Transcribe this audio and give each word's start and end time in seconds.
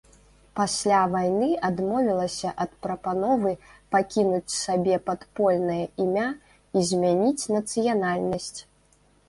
Пасля 0.59 1.01
вайны 1.15 1.49
адмовілася 1.67 2.53
ад 2.65 2.71
прапановы 2.85 3.53
пакінуць 3.97 4.55
сабе 4.63 4.95
падпольнае 5.13 5.79
імя 6.07 6.27
і 6.77 6.87
змяніць 6.91 7.49
нацыянальнасць. 7.61 8.55